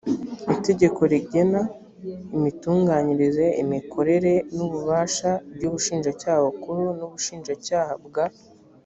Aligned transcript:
itegeko 0.55 1.01
rigena 1.11 1.61
imitunganyirize 2.37 3.45
imikorere 3.63 4.33
n 4.55 4.57
ububasha 4.65 5.31
by 5.55 5.63
ubushinjacyaha 5.69 6.39
bukuru 6.47 6.83
n 6.99 7.01
ubushinjacyaha 7.07 7.93
bwa 8.07 8.25